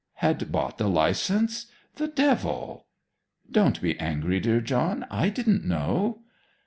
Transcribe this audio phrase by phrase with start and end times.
[0.15, 1.67] 'Had bought the licence!
[1.97, 2.87] The devil!'
[3.51, 5.05] 'Don't be angry, dear John.
[5.11, 6.23] I didn't know!'